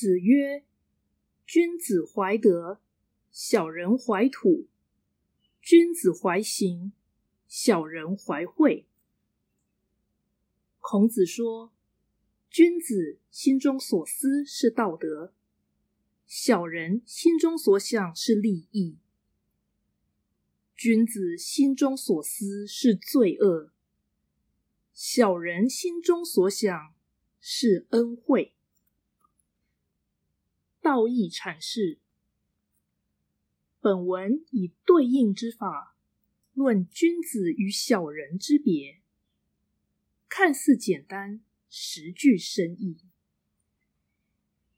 [0.00, 0.64] 子曰
[1.44, 2.80] ：“君子怀德，
[3.30, 4.66] 小人怀土；
[5.60, 6.94] 君子怀行，
[7.46, 8.86] 小人怀惠。”
[10.80, 11.70] 孔子说
[12.48, 15.34] ：“君子心中所思是道德，
[16.26, 18.96] 小人心中所想是利益。
[20.74, 23.70] 君子心中所思是罪恶，
[24.94, 26.94] 小人心中所想
[27.38, 28.54] 是恩惠。”
[30.82, 31.98] 道义阐释，
[33.80, 35.94] 本文以对应之法
[36.54, 39.00] 论君子与小人之别，
[40.28, 42.98] 看似简单，实具深意。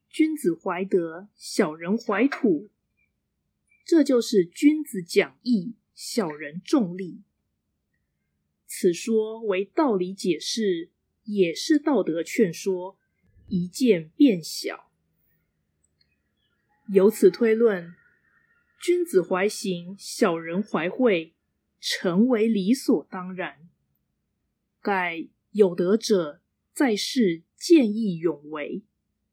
[0.09, 2.69] 君子怀德，小人怀土，
[3.85, 7.23] 这就是君子讲义，小人重利。
[8.67, 10.91] 此说为道理解释，
[11.25, 12.99] 也是道德劝说，
[13.47, 14.92] 一见变小。
[16.93, 17.95] 由此推论，
[18.79, 21.35] 君子怀行，小人怀惠，
[21.81, 23.67] 成为理所当然。
[24.83, 26.43] 盖有德者
[26.75, 28.83] 在世见义勇为，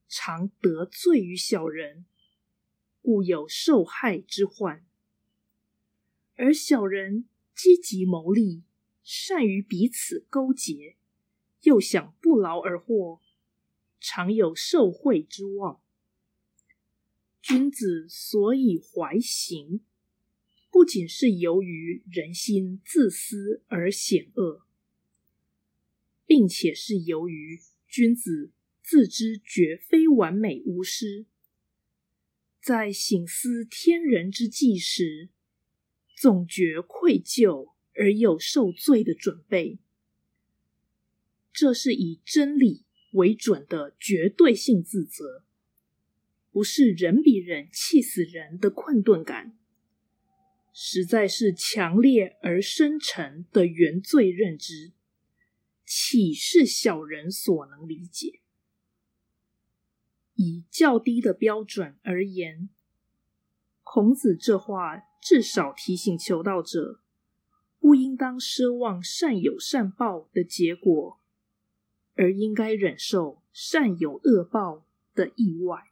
[0.08, 2.06] 常得罪于小人，
[3.02, 4.86] 故有受害之患；
[6.38, 8.64] 而小人积极谋利，
[9.04, 10.96] 善于彼此勾结，
[11.64, 13.20] 又想不劳而获，
[14.00, 15.82] 常有受贿之望。
[17.42, 19.82] 君子所以怀行，
[20.70, 24.66] 不仅是由于人心自私而险恶，
[26.26, 28.52] 并且是由于君子
[28.84, 31.26] 自知绝非完美无失，
[32.62, 35.30] 在省思天人之际时，
[36.16, 39.80] 总觉愧疚而有受罪的准备。
[41.52, 45.46] 这是以真理为准的绝对性自责。
[46.52, 49.58] 不是人比人气死人的困顿感，
[50.74, 54.94] 实在是强烈而深沉的原罪认知，
[55.86, 58.42] 岂是小人所能理解？
[60.34, 62.70] 以较低的标准而言，
[63.84, 67.02] 孔子这话至少提醒求道者，
[67.80, 71.20] 不应当奢望善有善报的结果，
[72.16, 75.84] 而应该忍受善有恶报的意外。